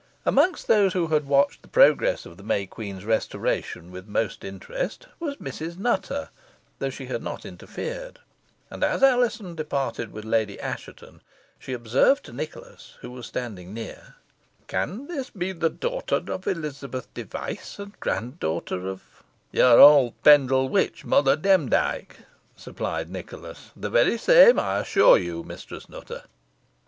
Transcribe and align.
Amongst 0.25 0.65
those 0.65 0.93
who 0.93 1.09
had 1.09 1.27
watched 1.27 1.61
the 1.61 1.67
progress 1.67 2.25
of 2.25 2.35
the 2.35 2.43
May 2.43 2.65
Queen's 2.65 3.05
restoration 3.05 3.91
with 3.91 4.07
most 4.07 4.43
interest 4.43 5.05
was 5.19 5.39
Mistress 5.39 5.77
Nutter, 5.77 6.29
though 6.79 6.89
she 6.89 7.05
had 7.05 7.21
not 7.21 7.45
interfered; 7.45 8.17
and 8.71 8.83
as 8.83 9.03
Alizon 9.03 9.53
departed 9.53 10.11
with 10.11 10.25
Lady 10.25 10.59
Assheton, 10.59 11.21
she 11.59 11.71
observed 11.71 12.23
to 12.25 12.33
Nicholas, 12.33 12.95
who 13.01 13.11
was 13.11 13.27
standing 13.27 13.75
near, 13.75 14.15
"Can 14.65 15.05
this 15.05 15.29
be 15.29 15.51
the 15.51 15.69
daughter 15.69 16.23
of 16.29 16.47
Elizabeth 16.47 17.13
Device, 17.13 17.77
and 17.77 17.99
grand 17.99 18.39
daughter 18.39 18.87
of" 18.87 19.21
"Your 19.51 19.79
old 19.79 20.19
Pendle 20.23 20.67
witch, 20.67 21.05
Mother 21.05 21.35
Demdike," 21.35 22.21
supplied 22.55 23.11
Nicholas; 23.11 23.69
"the 23.77 23.91
very 23.91 24.17
same, 24.17 24.57
I 24.57 24.79
assure 24.79 25.19
you, 25.19 25.43
Mistress 25.43 25.87
Nutter." 25.87 26.23